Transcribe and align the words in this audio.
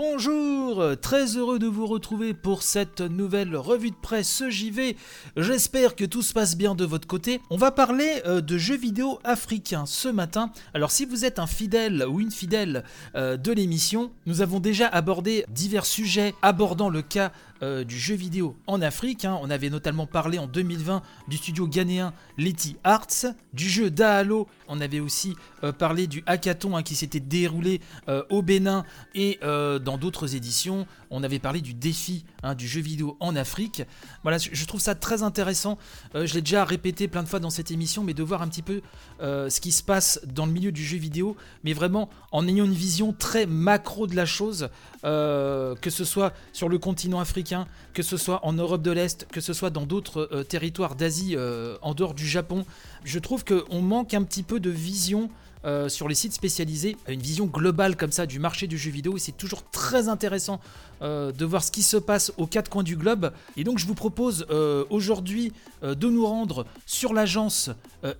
Bonjour, 0.00 0.96
très 1.02 1.36
heureux 1.36 1.58
de 1.58 1.66
vous 1.66 1.88
retrouver 1.88 2.32
pour 2.32 2.62
cette 2.62 3.00
nouvelle 3.00 3.56
revue 3.56 3.90
de 3.90 3.96
presse 3.96 4.44
JV. 4.48 4.96
J'espère 5.36 5.96
que 5.96 6.04
tout 6.04 6.22
se 6.22 6.32
passe 6.32 6.56
bien 6.56 6.76
de 6.76 6.84
votre 6.84 7.08
côté. 7.08 7.40
On 7.50 7.56
va 7.56 7.72
parler 7.72 8.22
euh, 8.24 8.40
de 8.40 8.58
jeux 8.58 8.76
vidéo 8.76 9.18
africains 9.24 9.86
ce 9.86 10.06
matin. 10.06 10.52
Alors 10.72 10.92
si 10.92 11.04
vous 11.04 11.24
êtes 11.24 11.40
un 11.40 11.48
fidèle 11.48 12.06
ou 12.08 12.20
une 12.20 12.30
fidèle 12.30 12.84
euh, 13.16 13.36
de 13.36 13.50
l'émission, 13.50 14.12
nous 14.26 14.40
avons 14.40 14.60
déjà 14.60 14.86
abordé 14.86 15.44
divers 15.48 15.84
sujets 15.84 16.32
abordant 16.42 16.90
le 16.90 17.02
cas 17.02 17.32
euh, 17.62 17.82
du 17.82 17.98
jeu 17.98 18.14
vidéo 18.14 18.54
en 18.68 18.80
Afrique. 18.82 19.24
Hein. 19.24 19.36
On 19.42 19.50
avait 19.50 19.68
notamment 19.68 20.06
parlé 20.06 20.38
en 20.38 20.46
2020 20.46 21.02
du 21.26 21.36
studio 21.36 21.66
ghanéen 21.66 22.12
Letty 22.36 22.76
Arts, 22.84 23.26
du 23.52 23.68
jeu 23.68 23.90
Dahalo. 23.90 24.46
On 24.68 24.80
avait 24.80 25.00
aussi 25.00 25.34
euh, 25.64 25.72
parlé 25.72 26.06
du 26.06 26.22
hackathon 26.26 26.76
hein, 26.76 26.84
qui 26.84 26.94
s'était 26.94 27.18
déroulé 27.18 27.80
euh, 28.08 28.22
au 28.30 28.42
Bénin 28.42 28.84
et 29.14 29.40
dans 29.42 29.98
d'autres 29.98 30.36
éditions. 30.36 30.86
On 31.10 31.22
avait 31.22 31.38
parlé 31.38 31.60
du 31.60 31.74
défi 31.74 32.24
hein, 32.42 32.54
du 32.54 32.68
jeu 32.68 32.80
vidéo 32.80 33.16
en 33.18 33.34
Afrique. 33.34 33.82
Voilà, 34.22 34.38
je 34.38 34.64
trouve 34.66 34.80
ça 34.80 34.94
très 34.94 35.22
intéressant. 35.22 35.78
je 36.14 36.32
l'ai 36.34 36.42
déjà 36.42 36.64
répété 36.64 37.08
plein 37.08 37.22
de 37.22 37.28
fois 37.28 37.40
dans 37.40 37.50
cette 37.50 37.70
émission, 37.70 38.04
mais 38.04 38.14
de 38.14 38.22
voir 38.22 38.42
un 38.42 38.48
petit 38.48 38.62
peu 38.62 38.82
ce 39.20 39.60
qui 39.60 39.72
se 39.72 39.82
passe 39.82 40.20
dans 40.26 40.46
le 40.46 40.52
milieu 40.52 40.70
du 40.70 40.84
jeu 40.84 40.98
vidéo, 40.98 41.36
mais 41.64 41.72
vraiment 41.72 42.10
en 42.30 42.46
ayant 42.46 42.66
une 42.66 42.72
vision 42.72 43.12
très 43.12 43.46
macro 43.46 44.06
de 44.06 44.14
la 44.14 44.26
chose, 44.26 44.68
que 45.02 45.90
ce 45.90 46.04
soit 46.04 46.34
sur 46.52 46.68
le 46.68 46.78
continent 46.78 47.20
africain 47.20 47.47
que 47.94 48.02
ce 48.02 48.16
soit 48.16 48.44
en 48.44 48.52
Europe 48.52 48.82
de 48.82 48.90
l'Est, 48.90 49.26
que 49.30 49.40
ce 49.40 49.52
soit 49.52 49.70
dans 49.70 49.86
d'autres 49.86 50.28
euh, 50.32 50.44
territoires 50.44 50.94
d'Asie 50.94 51.34
euh, 51.36 51.76
en 51.82 51.94
dehors 51.94 52.14
du 52.14 52.26
Japon. 52.26 52.64
Je 53.04 53.18
trouve 53.18 53.44
qu'on 53.44 53.82
manque 53.82 54.14
un 54.14 54.22
petit 54.22 54.42
peu 54.42 54.60
de 54.60 54.70
vision 54.70 55.30
euh, 55.64 55.88
sur 55.88 56.08
les 56.08 56.14
sites 56.14 56.32
spécialisés, 56.32 56.96
une 57.08 57.20
vision 57.20 57.46
globale 57.46 57.96
comme 57.96 58.12
ça 58.12 58.26
du 58.26 58.38
marché 58.38 58.66
du 58.66 58.78
jeu 58.78 58.90
vidéo 58.90 59.16
et 59.16 59.20
c'est 59.20 59.36
toujours 59.36 59.68
très 59.70 60.08
intéressant 60.08 60.60
euh, 61.02 61.32
de 61.32 61.44
voir 61.44 61.64
ce 61.64 61.70
qui 61.70 61.82
se 61.82 61.96
passe 61.96 62.32
aux 62.36 62.46
quatre 62.46 62.70
coins 62.70 62.82
du 62.82 62.96
globe. 62.96 63.32
Et 63.56 63.64
donc 63.64 63.78
je 63.78 63.86
vous 63.86 63.94
propose 63.94 64.46
euh, 64.50 64.84
aujourd'hui 64.90 65.52
de 65.82 66.08
nous 66.08 66.26
rendre 66.26 66.66
sur 66.86 67.12
l'agence 67.12 67.70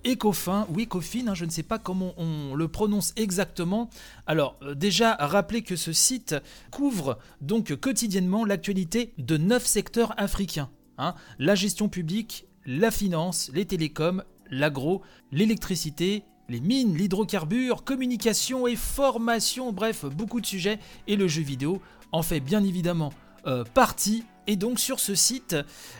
Ecofin 0.05 0.67
ou 0.69 0.79
Ecofin, 0.79 1.27
hein, 1.27 1.33
je 1.33 1.45
ne 1.45 1.49
sais 1.49 1.63
pas 1.63 1.79
comment 1.79 2.13
on 2.17 2.55
le 2.55 2.67
prononce 2.67 3.13
exactement. 3.15 3.89
Alors 4.27 4.57
déjà 4.75 5.15
rappelez 5.15 5.61
que 5.61 5.75
ce 5.75 5.93
site 5.93 6.35
couvre 6.71 7.17
donc 7.41 7.75
quotidiennement 7.75 8.45
l'actualité 8.45 9.13
de 9.17 9.37
neuf 9.37 9.65
secteurs 9.65 10.13
africains. 10.17 10.69
Hein. 11.01 11.15
la 11.37 11.55
gestion 11.55 11.87
publique, 11.87 12.45
la 12.65 12.91
finance, 12.91 13.49
les 13.53 13.65
télécoms, 13.65 14.21
l'agro, 14.51 15.01
l'électricité, 15.31 16.23
les 16.49 16.59
mines, 16.59 16.95
l'hydrocarbure, 16.95 17.83
communication 17.83 18.67
et 18.67 18.75
formation, 18.75 19.71
bref, 19.71 20.05
beaucoup 20.05 20.41
de 20.41 20.45
sujets, 20.45 20.79
et 21.07 21.15
le 21.15 21.27
jeu 21.27 21.41
vidéo 21.41 21.81
en 22.11 22.23
fait 22.23 22.39
bien 22.39 22.63
évidemment 22.63 23.13
euh, 23.47 23.63
partie. 23.63 24.23
Et 24.49 24.55
donc 24.55 24.79
sur 24.79 24.99
ce 24.99 25.13
site, 25.13 25.55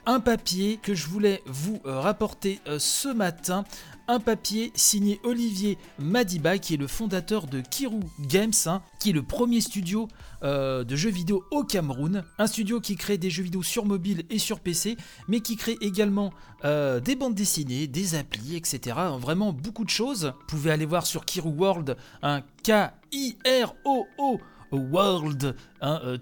un 0.08 0.20
papier 0.20 0.80
que 0.82 0.96
je 0.96 1.06
voulais 1.06 1.44
vous 1.46 1.80
euh, 1.86 2.00
rapporter 2.00 2.60
euh, 2.68 2.80
ce 2.80 3.08
matin, 3.08 3.64
un 4.08 4.20
papier 4.20 4.72
signé 4.74 5.20
Olivier 5.24 5.78
Madiba, 6.00 6.58
qui 6.58 6.74
est 6.74 6.78
le 6.78 6.88
fondateur 6.88 7.46
de 7.46 7.62
Kiru 7.62 8.00
Games, 8.22 8.52
hein, 8.66 8.82
qui 9.00 9.12
est 9.12 9.14
le 9.14 9.22
premier 9.22 9.62
studio 9.62 10.08
euh, 10.42 10.84
de 10.84 10.96
jeux 10.96 11.12
vidéo 11.12 11.44
au 11.52 11.64
Cameroun. 11.64 12.24
Un 12.40 12.48
studio 12.48 12.82
qui 12.82 12.96
crée 12.96 13.20
des 13.20 13.30
jeux 13.30 13.44
vidéo 13.44 13.62
sur 13.62 13.86
mobile 13.86 14.24
et 14.32 14.40
sur 14.40 14.62
PC, 14.62 14.98
mais 15.28 15.42
qui 15.42 15.56
crée 15.56 15.78
également 15.80 16.34
des 16.64 17.16
bandes 17.16 17.36
dessinées, 17.36 17.86
des 17.86 18.16
applis, 18.16 18.56
etc. 18.56 18.98
Vraiment 19.20 19.54
beaucoup 19.54 19.86
de 19.86 19.90
choses. 19.90 20.34
Vous 20.40 20.46
pouvez 20.48 20.72
aller 20.72 20.86
voir 20.86 21.06
sur 21.06 21.24
Kiru 21.24 21.52
World, 21.52 21.96
un 22.24 22.42
K-I-R-O-O 22.64 24.40
world, 24.72 25.56
hein, 25.82 26.02
euh. 26.04 26.18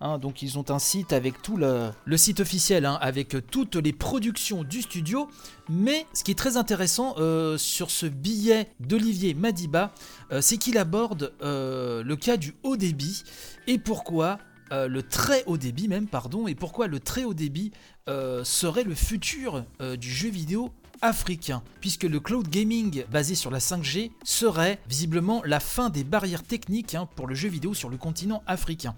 Hein, 0.00 0.18
donc 0.18 0.42
ils 0.42 0.58
ont 0.58 0.70
un 0.70 0.78
site 0.78 1.12
avec 1.12 1.42
tout 1.42 1.56
le, 1.56 2.16
site 2.16 2.40
officiel, 2.40 2.84
hein, 2.86 2.98
avec 3.00 3.36
toutes 3.50 3.76
les 3.76 3.92
productions 3.92 4.62
du 4.62 4.82
studio. 4.82 5.28
Mais 5.68 6.06
ce 6.12 6.22
qui 6.22 6.30
est 6.30 6.38
très 6.38 6.56
intéressant 6.56 7.14
euh, 7.18 7.58
sur 7.58 7.90
ce 7.90 8.06
billet 8.06 8.70
d'Olivier 8.80 9.34
Madiba, 9.34 9.92
euh, 10.32 10.40
c'est 10.40 10.58
qu'il 10.58 10.78
aborde 10.78 11.32
le 11.40 12.14
cas 12.14 12.36
du 12.36 12.54
haut 12.62 12.76
débit 12.76 13.24
et 13.66 13.78
pourquoi 13.78 14.38
le 14.72 15.00
très 15.00 15.44
haut 15.46 15.56
débit 15.56 15.86
même, 15.86 16.08
pardon, 16.08 16.48
et 16.48 16.56
pourquoi 16.56 16.88
le 16.88 16.98
très 16.98 17.22
haut 17.22 17.34
débit 17.34 17.70
serait 18.08 18.82
le 18.82 18.94
futur 18.94 19.64
du 19.80 20.10
jeu 20.10 20.28
vidéo 20.28 20.72
africain, 21.02 21.62
puisque 21.80 22.04
le 22.04 22.20
cloud 22.20 22.48
gaming 22.48 23.04
basé 23.10 23.34
sur 23.34 23.50
la 23.50 23.58
5G 23.58 24.10
serait 24.24 24.78
visiblement 24.88 25.42
la 25.44 25.60
fin 25.60 25.90
des 25.90 26.04
barrières 26.04 26.42
techniques 26.42 26.94
hein, 26.94 27.08
pour 27.16 27.26
le 27.26 27.34
jeu 27.34 27.48
vidéo 27.48 27.74
sur 27.74 27.88
le 27.88 27.96
continent 27.96 28.42
africain. 28.46 28.94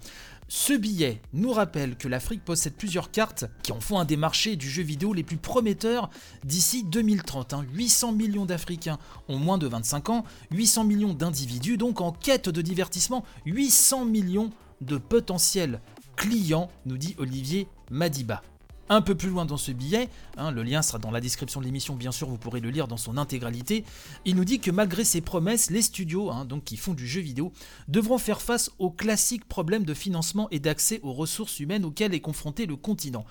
Ce 0.51 0.73
billet 0.73 1.21
nous 1.33 1.51
rappelle 1.51 1.95
que 1.95 2.07
l'Afrique 2.07 2.43
possède 2.43 2.73
plusieurs 2.73 3.11
cartes 3.11 3.45
qui 3.61 3.71
en 3.71 3.79
font 3.79 3.99
un 3.99 4.05
des 4.05 4.17
marchés 4.17 4.55
du 4.55 4.67
jeu 4.67 4.81
vidéo 4.81 5.13
les 5.13 5.21
plus 5.21 5.37
prometteurs 5.37 6.09
d'ici 6.43 6.83
2030. 6.83 7.53
800 7.71 8.09
hein. 8.09 8.11
millions 8.13 8.45
d'Africains 8.45 8.97
ont 9.27 9.37
moins 9.37 9.59
de 9.59 9.67
25 9.67 10.09
ans, 10.09 10.23
800 10.51 10.85
millions 10.85 11.13
d'individus 11.13 11.77
donc 11.77 12.01
en 12.01 12.11
quête 12.11 12.49
de 12.49 12.61
divertissement, 12.63 13.23
800 13.45 14.05
millions 14.05 14.49
de 14.81 14.97
potentiels 14.97 15.81
clients, 16.15 16.69
nous 16.85 16.97
dit 16.97 17.15
Olivier 17.19 17.67
Madiba 17.91 18.41
un 18.89 19.01
peu 19.01 19.15
plus 19.15 19.29
loin 19.29 19.45
dans 19.45 19.57
ce 19.57 19.71
billet, 19.71 20.09
hein, 20.37 20.51
le 20.51 20.63
lien 20.63 20.81
sera 20.81 20.97
dans 20.97 21.11
la 21.11 21.21
description 21.21 21.59
de 21.59 21.65
l'émission, 21.65 21.95
bien 21.95 22.11
sûr, 22.11 22.27
vous 22.27 22.37
pourrez 22.37 22.59
le 22.59 22.69
lire 22.69 22.87
dans 22.87 22.97
son 22.97 23.17
intégralité. 23.17 23.85
Il 24.25 24.35
nous 24.35 24.45
dit 24.45 24.59
que 24.59 24.71
malgré 24.71 25.03
ses 25.03 25.21
promesses, 25.21 25.69
les 25.69 25.81
studios, 25.81 26.31
hein, 26.31 26.45
donc 26.45 26.63
qui 26.63 26.77
font 26.77 26.93
du 26.93 27.07
jeu 27.07 27.21
vidéo, 27.21 27.51
devront 27.87 28.17
faire 28.17 28.41
face 28.41 28.71
aux 28.79 28.91
classiques 28.91 29.45
problèmes 29.45 29.85
de 29.85 29.93
financement 29.93 30.47
et 30.51 30.59
d'accès 30.59 30.99
aux 31.03 31.13
ressources 31.13 31.59
humaines 31.59 31.85
auxquels 31.85 32.13
est 32.13 32.19
confronté 32.19 32.65
le 32.65 32.75
continent. 32.75 33.25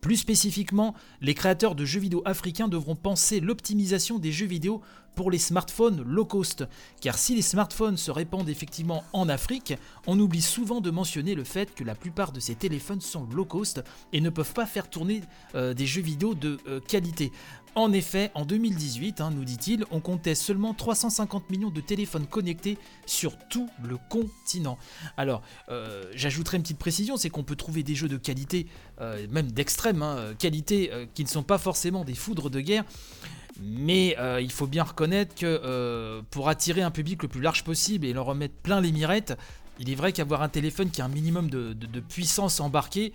Plus 0.00 0.16
spécifiquement, 0.16 0.94
les 1.22 1.32
créateurs 1.32 1.74
de 1.74 1.86
jeux 1.86 2.00
vidéo 2.00 2.20
africains 2.26 2.68
devront 2.68 2.94
penser 2.94 3.40
l'optimisation 3.40 4.18
des 4.18 4.32
jeux 4.32 4.44
vidéo 4.44 4.82
pour 5.14 5.30
les 5.30 5.38
smartphones 5.38 6.02
low 6.02 6.24
cost. 6.24 6.64
Car 7.00 7.18
si 7.18 7.34
les 7.34 7.42
smartphones 7.42 7.96
se 7.96 8.10
répandent 8.10 8.48
effectivement 8.48 9.04
en 9.12 9.28
Afrique, 9.28 9.74
on 10.06 10.18
oublie 10.18 10.42
souvent 10.42 10.80
de 10.80 10.90
mentionner 10.90 11.34
le 11.34 11.44
fait 11.44 11.74
que 11.74 11.84
la 11.84 11.94
plupart 11.94 12.32
de 12.32 12.40
ces 12.40 12.54
téléphones 12.54 13.00
sont 13.00 13.26
low 13.32 13.44
cost 13.44 13.82
et 14.12 14.20
ne 14.20 14.30
peuvent 14.30 14.52
pas 14.52 14.66
faire 14.66 14.88
tourner 14.88 15.22
euh, 15.54 15.74
des 15.74 15.86
jeux 15.86 16.02
vidéo 16.02 16.34
de 16.34 16.58
euh, 16.68 16.80
qualité. 16.80 17.32
En 17.76 17.92
effet, 17.92 18.30
en 18.34 18.44
2018, 18.44 19.20
hein, 19.20 19.32
nous 19.34 19.44
dit-il, 19.44 19.84
on 19.90 19.98
comptait 19.98 20.36
seulement 20.36 20.74
350 20.74 21.50
millions 21.50 21.70
de 21.70 21.80
téléphones 21.80 22.26
connectés 22.26 22.78
sur 23.04 23.36
tout 23.48 23.68
le 23.82 23.98
continent. 24.08 24.78
Alors, 25.16 25.42
euh, 25.70 26.04
j'ajouterai 26.14 26.58
une 26.58 26.62
petite 26.62 26.78
précision, 26.78 27.16
c'est 27.16 27.30
qu'on 27.30 27.42
peut 27.42 27.56
trouver 27.56 27.82
des 27.82 27.96
jeux 27.96 28.06
de 28.06 28.16
qualité, 28.16 28.66
même 29.28 29.50
d'extrême 29.50 30.02
hein, 30.02 30.34
qualité, 30.38 31.08
qui 31.14 31.24
ne 31.24 31.28
sont 31.28 31.42
pas 31.42 31.58
forcément 31.58 32.04
des 32.04 32.14
foudres 32.14 32.48
de 32.48 32.60
guerre. 32.60 32.84
Mais 33.62 34.16
il 34.40 34.50
faut 34.50 34.66
bien 34.66 34.82
reconnaître 34.82 35.34
que 35.34 36.20
pour 36.30 36.48
attirer 36.48 36.82
un 36.82 36.90
public 36.90 37.22
le 37.22 37.28
plus 37.28 37.40
large 37.40 37.62
possible 37.64 38.06
et 38.06 38.12
leur 38.12 38.26
remettre 38.26 38.54
plein 38.54 38.80
les 38.80 38.90
mirettes, 38.90 39.36
il 39.78 39.90
est 39.90 39.94
vrai 39.94 40.12
qu'avoir 40.12 40.42
un 40.42 40.48
téléphone 40.48 40.90
qui 40.90 41.02
a 41.02 41.04
un 41.04 41.08
minimum 41.08 41.48
de 41.50 42.00
puissance 42.00 42.60
embarquée, 42.60 43.12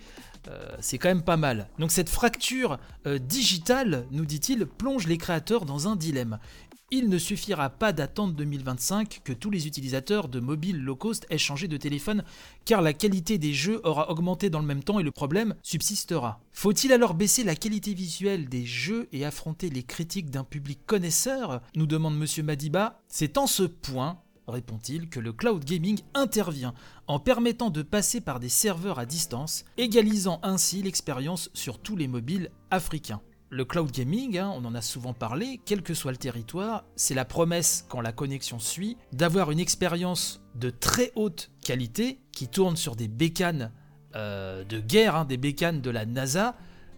euh, 0.48 0.76
c'est 0.80 0.98
quand 0.98 1.08
même 1.08 1.22
pas 1.22 1.36
mal. 1.36 1.68
Donc 1.78 1.90
cette 1.90 2.08
fracture 2.08 2.78
euh, 3.06 3.18
digitale, 3.18 4.06
nous 4.10 4.24
dit-il, 4.24 4.64
plonge 4.66 5.06
les 5.06 5.18
créateurs 5.18 5.66
dans 5.66 5.88
un 5.88 5.96
dilemme. 5.96 6.38
Il 6.92 7.08
ne 7.08 7.18
suffira 7.18 7.70
pas 7.70 7.92
d'attendre 7.92 8.34
2025 8.34 9.20
que 9.22 9.32
tous 9.32 9.50
les 9.50 9.68
utilisateurs 9.68 10.26
de 10.26 10.40
mobile 10.40 10.82
low 10.82 10.96
cost 10.96 11.24
aient 11.30 11.38
changé 11.38 11.68
de 11.68 11.76
téléphone, 11.76 12.24
car 12.64 12.82
la 12.82 12.92
qualité 12.92 13.38
des 13.38 13.54
jeux 13.54 13.80
aura 13.84 14.10
augmenté 14.10 14.50
dans 14.50 14.58
le 14.58 14.66
même 14.66 14.82
temps 14.82 14.98
et 14.98 15.04
le 15.04 15.12
problème 15.12 15.54
subsistera. 15.62 16.40
Faut-il 16.52 16.92
alors 16.92 17.14
baisser 17.14 17.44
la 17.44 17.54
qualité 17.54 17.94
visuelle 17.94 18.48
des 18.48 18.66
jeux 18.66 19.08
et 19.12 19.24
affronter 19.24 19.70
les 19.70 19.84
critiques 19.84 20.30
d'un 20.30 20.42
public 20.42 20.80
connaisseur? 20.84 21.60
Nous 21.76 21.86
demande 21.86 22.18
Monsieur 22.18 22.42
Madiba. 22.42 23.00
C'est 23.06 23.38
en 23.38 23.46
ce 23.46 23.62
point 23.62 24.18
répond-il, 24.50 25.08
que 25.08 25.20
le 25.20 25.32
cloud 25.32 25.64
gaming 25.64 26.00
intervient 26.12 26.74
en 27.06 27.20
permettant 27.20 27.70
de 27.70 27.82
passer 27.82 28.20
par 28.20 28.40
des 28.40 28.48
serveurs 28.48 28.98
à 28.98 29.06
distance, 29.06 29.64
égalisant 29.78 30.40
ainsi 30.42 30.82
l'expérience 30.82 31.50
sur 31.54 31.78
tous 31.78 31.94
les 31.94 32.08
mobiles 32.08 32.50
africains. 32.72 33.20
Le 33.52 33.64
cloud 33.64 33.90
gaming, 33.90 34.38
hein, 34.38 34.52
on 34.54 34.64
en 34.64 34.76
a 34.76 34.80
souvent 34.80 35.12
parlé, 35.12 35.60
quel 35.66 35.82
que 35.82 35.92
soit 35.92 36.12
le 36.12 36.16
territoire, 36.16 36.84
c'est 36.94 37.14
la 37.14 37.24
promesse, 37.24 37.84
quand 37.88 38.00
la 38.00 38.12
connexion 38.12 38.60
suit, 38.60 38.96
d'avoir 39.12 39.50
une 39.50 39.58
expérience 39.58 40.40
de 40.54 40.70
très 40.70 41.10
haute 41.16 41.50
qualité 41.64 42.20
qui 42.30 42.46
tourne 42.46 42.76
sur 42.76 42.94
des 42.94 43.08
bécanes 43.08 43.72
euh, 44.14 44.62
de 44.62 44.78
guerre, 44.78 45.16
hein, 45.16 45.24
des 45.24 45.36
bécanes 45.36 45.80
de 45.80 45.90
la 45.90 46.06
NASA, 46.06 46.54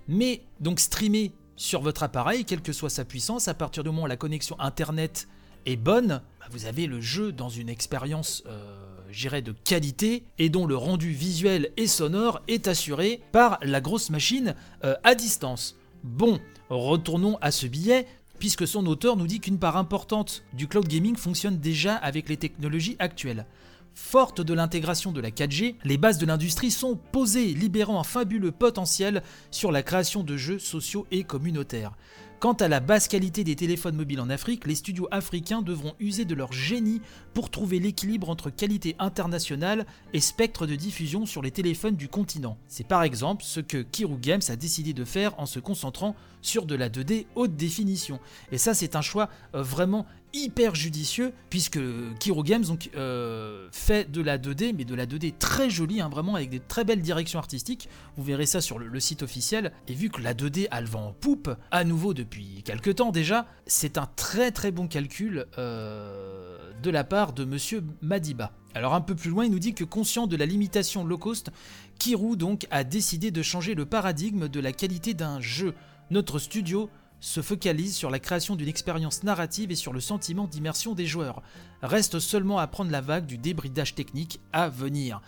mais 0.08 0.43
donc 0.60 0.78
streamé 0.78 1.32
sur 1.56 1.81
votre 1.81 2.02
appareil, 2.02 2.44
quelle 2.44 2.60
que 2.60 2.75
soit 2.75 2.90
sa 2.90 3.06
puissance, 3.06 3.49
à 3.49 3.54
partir 3.54 3.82
du 3.82 3.88
moment 3.88 4.02
où 4.02 4.06
la 4.06 4.19
connexion 4.19 4.60
Internet 4.60 5.28
est 5.64 5.76
bonne, 5.76 6.20
bah, 6.38 6.46
vous 6.50 6.66
avez 6.66 6.87
le 6.87 7.00
jeu 7.00 7.32
dans 7.32 7.49
une 7.49 7.70
expérience, 7.70 8.43
euh, 8.46 8.62
j'irais, 9.10 9.40
de 9.40 9.52
qualité 9.52 10.25
et 10.38 10.50
dont 10.50 10.66
le 10.66 10.76
rendu 10.76 11.12
visuel 11.12 11.70
et 11.78 11.87
sonore 11.87 12.43
est 12.46 12.69
assuré 12.69 13.22
par 13.32 13.58
la 13.62 13.81
grosse 13.81 14.10
machine 14.10 14.54
euh, 14.84 14.96
à 15.02 15.14
distance. 15.14 15.76
Bon, 16.04 16.40
retournons 16.69 17.38
à 17.40 17.52
ce 17.52 17.66
billet, 17.66 18.06
puisque 18.40 18.66
son 18.66 18.87
auteur 18.87 19.16
nous 19.16 19.28
dit 19.28 19.38
qu'une 19.38 19.60
part 19.60 19.76
importante 19.76 20.43
du 20.52 20.66
cloud 20.66 20.88
gaming 20.88 21.16
fonctionne 21.16 21.58
déjà 21.58 21.94
avec 21.94 22.28
les 22.28 22.37
technologies 22.37 22.96
actuelles. 22.99 23.46
Forte 23.94 24.40
de 24.40 24.54
l'intégration 24.54 25.12
de 25.12 25.20
la 25.20 25.31
4G, 25.31 25.76
les 25.84 25.99
bases 25.99 26.19
de 26.19 26.26
l'industrie 26.26 26.70
sont 26.70 26.96
posées, 26.96 27.54
libérant 27.54 28.00
un 28.00 28.04
fabuleux 28.04 28.50
potentiel 28.50 29.22
sur 29.50 29.70
la 29.70 29.82
création 29.82 30.25
de 30.25 30.37
jeux 30.37 30.58
sociaux 30.58 31.06
et 31.10 31.25
communautaires. 31.25 31.93
Quant 32.42 32.54
à 32.54 32.66
la 32.66 32.80
basse 32.80 33.06
qualité 33.06 33.44
des 33.44 33.54
téléphones 33.54 33.94
mobiles 33.94 34.20
en 34.20 34.28
Afrique, 34.28 34.66
les 34.66 34.74
studios 34.74 35.06
africains 35.12 35.62
devront 35.62 35.94
user 36.00 36.24
de 36.24 36.34
leur 36.34 36.52
génie 36.52 37.00
pour 37.34 37.50
trouver 37.50 37.78
l'équilibre 37.78 38.28
entre 38.30 38.50
qualité 38.50 38.96
internationale 38.98 39.86
et 40.12 40.18
spectre 40.18 40.66
de 40.66 40.74
diffusion 40.74 41.24
sur 41.24 41.40
les 41.40 41.52
téléphones 41.52 41.94
du 41.94 42.08
continent. 42.08 42.58
C'est 42.66 42.88
par 42.88 43.04
exemple 43.04 43.44
ce 43.44 43.60
que 43.60 43.82
Kiru 43.82 44.18
Games 44.18 44.42
a 44.48 44.56
décidé 44.56 44.92
de 44.92 45.04
faire 45.04 45.38
en 45.38 45.46
se 45.46 45.60
concentrant 45.60 46.16
sur 46.40 46.66
de 46.66 46.74
la 46.74 46.88
2D 46.88 47.26
haute 47.36 47.54
définition. 47.54 48.18
Et 48.50 48.58
ça 48.58 48.74
c'est 48.74 48.96
un 48.96 49.02
choix 49.02 49.28
euh, 49.54 49.62
vraiment 49.62 50.04
hyper 50.32 50.75
judicieux 50.75 51.32
puisque 51.50 51.79
Kiro 52.19 52.43
Games 52.43 52.64
donc, 52.64 52.90
euh, 52.96 53.69
fait 53.73 54.11
de 54.11 54.20
la 54.20 54.38
2D 54.38 54.75
mais 54.76 54.84
de 54.84 54.94
la 54.94 55.06
2D 55.06 55.34
très 55.38 55.70
jolie 55.70 56.00
hein, 56.00 56.08
vraiment 56.08 56.34
avec 56.34 56.50
des 56.50 56.61
très 56.61 56.84
belles 56.84 57.02
directions 57.02 57.38
artistiques. 57.38 57.88
Vous 58.17 58.23
verrez 58.23 58.46
ça 58.46 58.61
sur 58.61 58.79
le, 58.79 59.00
site 59.00 59.23
officiel. 59.23 59.73
Et 59.88 59.94
vu 59.94 60.11
que 60.11 60.20
la 60.20 60.34
2D 60.34 60.69
a 60.70 60.81
le 60.81 60.87
vent 60.87 61.08
en 61.08 61.12
poupe 61.12 61.50
à 61.70 61.84
nouveau 61.84 62.14
depuis 62.14 62.62
quelques 62.64 62.96
temps 62.96 63.11
déjà 63.11 63.46
c'est 63.67 63.99
un 63.99 64.08
très 64.17 64.50
très 64.50 64.70
bon 64.70 64.88
calcul 64.88 65.46
euh, 65.58 66.58
de 66.82 66.90
la 66.90 67.05
part 67.05 67.32
de 67.32 67.44
monsieur 67.44 67.82
Madiba. 68.00 68.52
Alors 68.75 68.94
un 68.94 69.00
peu 69.00 69.14
plus 69.14 69.31
loin 69.31 69.44
il 69.44 69.50
nous 69.50 69.58
dit 69.58 69.75
que 69.75 69.85
conscient 69.85 70.26
de 70.26 70.37
la 70.37 70.46
limitation 70.46 71.05
low 71.05 71.19
cost 71.19 71.50
Kirou 71.99 72.37
donc 72.37 72.67
a 72.70 72.85
décidé 72.85 73.31
de 73.31 73.43
changer 73.43 73.75
le 73.75 73.87
paradigme 73.87 74.49
de 74.49 74.61
la 74.61 74.73
qualité 74.73 75.14
d'un 75.14 75.40
jeu. 75.40 75.75
Notre 76.11 76.38
studio 76.38 76.90
se 77.22 77.40
focalise 77.40 77.94
sur 77.94 78.10
la 78.10 78.19
création 78.19 78.56
d'une 78.56 78.69
expérience 78.69 79.22
narrative 79.22 79.70
et 79.70 79.76
sur 79.76 79.92
le 79.92 80.00
sentiment 80.00 80.48
d'immersion 80.48 80.92
des 80.92 81.06
joueurs. 81.06 81.40
Reste 81.80 82.19
seulement 82.19 82.58
à 82.58 82.66
prendre 82.66 82.90
la 82.90 83.00
vague 83.00 83.26
du 83.26 83.38
débridage 83.38 83.94
technique 83.94 84.40
à 84.52 84.69
venir. 84.69 85.22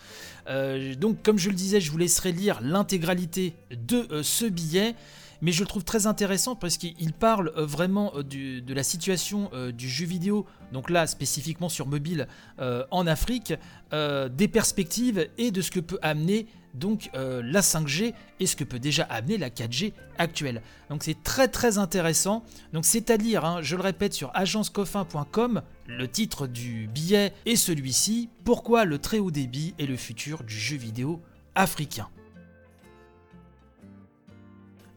Euh, 0.48 0.96
donc 0.96 1.22
comme 1.22 1.38
je 1.38 1.48
le 1.48 1.54
disais, 1.54 1.80
je 1.80 1.92
vous 1.92 1.96
laisserai 1.98 2.32
lire 2.32 2.60
l'intégralité 2.60 3.54
de 3.70 4.08
euh, 4.10 4.22
ce 4.22 4.44
billet 4.44 4.96
mais 5.42 5.52
je 5.52 5.60
le 5.60 5.66
trouve 5.66 5.84
très 5.84 6.06
intéressant 6.06 6.56
parce 6.56 6.78
qu'il 6.78 7.12
parle 7.12 7.52
euh, 7.56 7.66
vraiment 7.66 8.14
de 8.16 8.74
la 8.74 8.82
situation 8.82 9.50
du 9.76 9.90
jeu 9.90 10.06
vidéo, 10.06 10.46
donc 10.72 10.88
là 10.88 11.06
spécifiquement 11.06 11.68
sur 11.68 11.86
mobile 11.86 12.28
en 12.90 13.06
Afrique, 13.06 13.52
des 13.92 14.48
perspectives 14.48 15.28
et 15.36 15.50
de 15.50 15.60
ce 15.60 15.70
que 15.70 15.80
peut 15.80 15.98
amener 16.00 16.46
donc 16.74 17.10
euh, 17.14 17.42
la 17.44 17.60
5G 17.60 18.14
et 18.40 18.46
ce 18.46 18.56
que 18.56 18.64
peut 18.64 18.78
déjà 18.78 19.04
amener 19.04 19.38
la 19.38 19.50
4G 19.50 19.92
actuelle. 20.18 20.62
Donc 20.90 21.04
c'est 21.04 21.22
très 21.22 21.48
très 21.48 21.78
intéressant. 21.78 22.44
Donc 22.72 22.84
c'est 22.84 23.10
à 23.10 23.16
lire, 23.16 23.44
hein, 23.44 23.60
je 23.62 23.76
le 23.76 23.82
répète, 23.82 24.12
sur 24.12 24.30
agencecoffin.com, 24.34 25.62
le 25.86 26.08
titre 26.08 26.46
du 26.46 26.88
billet 26.88 27.32
est 27.46 27.56
celui-ci, 27.56 28.28
Pourquoi 28.44 28.84
le 28.84 28.98
très 28.98 29.18
haut 29.18 29.30
débit 29.30 29.74
est 29.78 29.86
le 29.86 29.96
futur 29.96 30.42
du 30.42 30.58
jeu 30.58 30.76
vidéo 30.76 31.20
africain? 31.54 32.08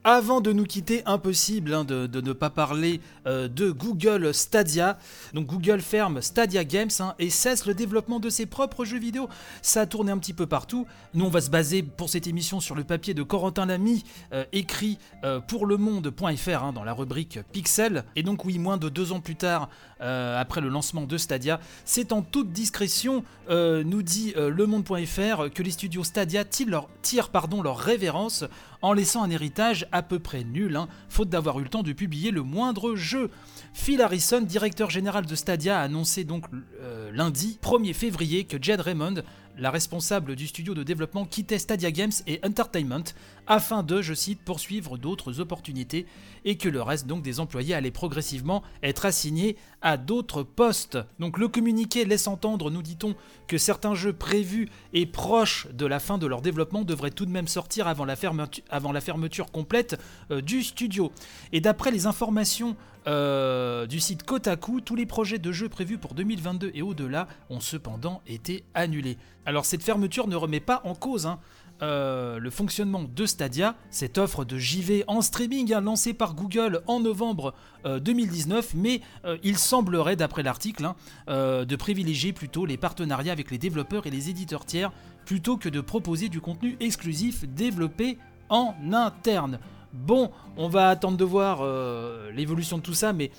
Avant 0.10 0.40
de 0.40 0.54
nous 0.54 0.64
quitter, 0.64 1.04
impossible 1.06 1.74
hein, 1.74 1.84
de, 1.84 2.22
ne 2.22 2.32
pas 2.32 2.50
parler 2.50 3.02
euh, 3.26 3.50
de 3.50 3.72
Google 3.72 4.34
Stadia. 4.34 4.98
Donc 5.34 5.48
Google 5.48 5.82
ferme 5.82 6.22
Stadia 6.22 6.64
Games 6.64 6.90
hein, 7.02 7.14
et 7.20 7.30
cesse 7.30 7.66
le 7.66 7.74
développement 7.74 8.22
de 8.22 8.30
ses 8.30 8.46
propres 8.46 8.86
jeux 8.86 9.00
vidéo. 9.00 9.28
Ça 9.62 9.82
a 9.82 9.86
tourné 9.86 10.14
un 10.14 10.18
petit 10.18 10.32
peu 10.32 10.46
partout. 10.46 10.88
Nous, 11.14 11.26
on 11.26 11.30
va 11.30 11.42
se 11.42 11.50
baser 11.50 11.84
pour 11.84 12.10
cette 12.10 12.26
émission 12.26 12.62
sur 12.62 12.74
le 12.74 12.86
papier 12.86 13.14
de 13.14 13.22
Corentin 13.22 13.66
Lamy, 13.66 14.06
euh, 14.32 14.46
écrit 14.54 14.98
euh, 15.26 15.42
pour 15.42 15.66
le 15.66 15.76
monde.fr 15.76 16.64
hein, 16.64 16.72
dans 16.72 16.86
la 16.86 16.94
rubrique 16.94 17.40
Pixel. 17.52 18.06
Et 18.16 18.24
donc 18.24 18.46
oui, 18.46 18.60
moins 18.60 18.78
de 18.78 18.88
deux 18.88 19.12
ans 19.12 19.20
plus 19.20 19.36
tard, 19.36 19.68
après 20.00 20.62
le 20.62 20.70
lancement 20.70 21.02
de 21.02 21.18
Stadia, 21.18 21.60
c'est 21.84 22.12
en 22.12 22.22
toute 22.22 22.52
discrétion, 22.52 23.24
nous 23.50 24.04
dit 24.04 24.36
le 24.38 24.66
monde.fr, 24.68 25.52
que 25.52 25.64
les 25.64 25.72
studios 25.72 26.04
Stadia 26.04 26.46
tirent 26.46 27.32
leur, 27.64 27.78
révérence 27.78 28.46
en 28.82 28.94
laissant 28.94 29.24
un 29.24 29.30
héritage 29.30 29.88
à 29.92 30.02
peu 30.02 30.20
près 30.20 30.44
nul, 30.44 30.76
hein, 30.76 30.88
faute 31.10 31.30
d'avoir 31.30 31.60
eu 31.60 31.64
le 31.64 31.70
temps 31.70 31.84
de 31.84 31.94
publier 31.94 32.32
le 32.32 32.44
moindre 32.44 32.96
jeu. 32.96 33.30
Phil 33.74 34.02
Harrison, 34.02 34.42
directeur 34.42 34.90
général 34.90 35.26
de 35.26 35.36
Stadia, 35.36 35.80
a 35.80 35.84
annoncé 35.84 36.24
donc 36.24 36.46
euh, 36.82 37.12
lundi 37.12 37.60
1er 37.62 37.94
février 37.94 38.44
que 38.46 38.58
Jed 38.62 38.82
Raymond 38.82 39.24
la 39.58 39.72
responsable 39.72 40.36
du 40.36 40.48
studio 40.48 40.74
de 40.74 40.84
développement 40.84 41.26
quittait 41.26 41.58
Stadia 41.58 41.92
Games 41.92 42.12
et 42.28 42.40
Entertainment 42.46 43.04
afin 43.48 43.84
de, 43.84 44.02
je 44.02 44.14
cite, 44.14 44.42
poursuivre 44.42 44.98
d'autres 44.98 45.40
opportunités 45.40 46.06
et 46.46 46.58
que 46.58 46.70
le 46.70 46.82
reste 46.82 47.08
donc 47.08 47.22
des 47.24 47.40
employés 47.40 47.74
allait 47.74 47.92
progressivement 47.92 48.64
être 48.84 49.06
assigné 49.06 49.58
à 49.82 49.98
d'autres 49.98 50.44
postes. 50.44 50.98
Donc 51.20 51.38
le 51.38 51.48
communiqué 51.48 52.06
laisse 52.06 52.28
entendre, 52.28 52.72
nous 52.72 52.82
dit-on, 52.82 53.16
que 53.48 53.58
certains 53.58 53.96
jeux 53.96 54.14
prévus 54.14 54.70
et 54.94 55.06
proches 55.06 55.68
de 55.74 55.86
la 55.86 56.00
fin 56.00 56.18
de 56.18 56.28
leur 56.28 56.42
développement 56.42 56.84
devraient 56.84 57.12
tout 57.12 57.26
de 57.26 57.32
même 57.32 57.48
sortir 57.48 57.88
avant 57.88 58.06
la, 58.06 58.16
fermeture, 58.16 59.52
complète 59.52 60.00
euh, 60.32 60.42
du 60.42 60.64
studio. 60.64 61.12
Et 61.52 61.62
d'après 61.62 61.92
les 61.92 62.06
informations 62.06 62.76
euh, 63.08 63.86
du 63.86 64.02
site 64.02 64.24
Kotaku, 64.24 64.82
tous 64.82 64.96
les 64.96 65.06
projets 65.06 65.40
de 65.40 65.52
jeux 65.54 65.70
prévus 65.70 65.98
pour 65.98 66.14
2022 66.14 66.72
et 66.74 66.82
au-delà 66.82 67.28
ont 67.50 67.62
cependant 67.62 68.22
été 68.28 68.66
annulés. 68.74 69.18
Alors 69.46 69.66
cette 69.66 69.82
fermeture 69.82 70.28
ne 70.28 70.36
remet 70.36 70.60
pas 70.60 70.82
en 70.84 70.94
cause 70.94 71.26
hein, 71.26 71.40
euh, 71.82 72.40
le 72.40 72.50
fonctionnement 72.50 73.04
de 73.04 73.26
Stadia, 73.26 73.76
cette 73.90 74.18
offre 74.18 74.46
de 74.46 74.58
JV 74.58 75.04
en 75.08 75.22
streaming 75.22 75.74
hein, 75.74 75.82
lancée 75.82 76.14
par 76.14 76.34
Google 76.36 76.82
en 76.88 77.00
novembre 77.00 77.54
2019, 77.86 78.66
euh, 78.74 78.78
mais 78.78 79.02
il 79.44 79.58
semblerait, 79.58 80.16
d'après 80.16 80.44
l'article, 80.44 80.86
hein, 80.86 80.96
de 81.28 81.76
privilégier 81.76 82.34
plutôt 82.34 82.66
les 82.66 82.78
partenariats 82.78 83.34
avec 83.34 83.52
les 83.52 83.58
développeurs 83.58 84.08
et 84.08 84.12
les 84.12 84.30
éditeurs 84.30 84.66
tiers 84.66 84.92
plutôt 85.26 85.58
que 85.58 85.68
de 85.68 85.82
proposer 85.82 86.30
du 86.30 86.40
contenu 86.40 86.78
exclusif 86.80 87.46
développé 87.46 88.18
en 88.50 88.74
interne. 88.94 89.60
Bon, 89.94 90.32
on 90.56 90.70
va 90.70 90.90
attendre 90.90 91.18
de 91.18 91.24
voir 91.26 91.60
euh, 91.62 92.32
l'évolution 92.32 92.78
de 92.78 92.82
tout 92.82 92.94
ça, 92.94 93.14
mais 93.14 93.32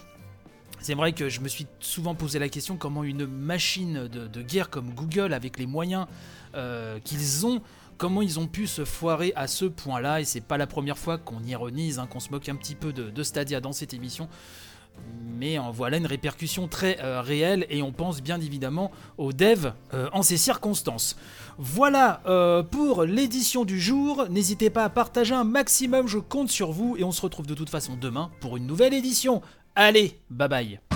c'est 0.80 0.94
vrai 0.94 1.12
que 1.12 1.28
je 1.28 1.40
me 1.40 1.48
suis 1.48 1.66
souvent 1.80 2.14
posé 2.14 2.38
la 2.38 2.48
question 2.48 2.76
comment 2.76 3.04
une 3.04 3.26
machine 3.26 4.06
de, 4.06 4.42
guerre 4.42 4.70
comme 4.70 4.90
Google, 4.90 5.32
avec 5.32 5.58
les 5.58 5.66
moyens 5.66 6.06
euh, 6.54 6.98
qu'ils 7.00 7.46
ont, 7.46 7.62
comment 7.98 8.22
ils 8.22 8.38
ont 8.38 8.46
pu 8.46 8.66
se 8.66 8.84
foirer 8.84 9.32
à 9.36 9.46
ce 9.46 9.66
point-là. 9.66 10.20
Et 10.20 10.24
c'est 10.24 10.40
pas 10.40 10.56
la 10.56 10.66
première 10.66 10.96
fois 10.96 11.18
qu'on 11.18 11.42
ironise, 11.42 11.98
hein, 11.98 12.06
qu'on 12.06 12.20
se 12.20 12.30
moque 12.30 12.48
un 12.48 12.56
petit 12.56 12.74
peu 12.74 12.92
de, 12.92 13.22
Stadia 13.22 13.60
dans 13.60 13.72
cette 13.72 13.92
émission. 13.92 14.28
Mais 15.24 15.58
en 15.58 15.70
voilà 15.70 15.98
une 15.98 16.06
répercussion 16.06 16.66
très 16.66 16.98
euh, 17.00 17.20
réelle 17.20 17.66
et 17.70 17.82
on 17.82 17.92
pense 17.92 18.20
bien 18.20 18.40
évidemment 18.40 18.90
aux 19.16 19.32
devs 19.32 19.72
en 20.12 20.22
ces 20.22 20.36
circonstances. 20.36 21.16
Voilà 21.58 22.20
euh, 22.26 22.62
pour 22.62 23.02
l'édition 23.04 23.64
du 23.64 23.80
jour. 23.80 24.26
N'hésitez 24.30 24.70
pas 24.70 24.84
à 24.84 24.88
partager 24.88 25.34
un 25.34 25.44
maximum, 25.44 26.06
je 26.06 26.18
compte 26.18 26.50
sur 26.50 26.70
vous 26.70 26.96
et 26.96 27.04
on 27.04 27.12
se 27.12 27.20
retrouve 27.20 27.46
de 27.46 27.54
toute 27.54 27.70
façon 27.70 27.96
demain 28.00 28.30
pour 28.40 28.56
une 28.56 28.66
nouvelle 28.66 28.94
édition. 28.94 29.42
Allez, 29.74 30.18
bye 30.30 30.48
bye 30.48 30.87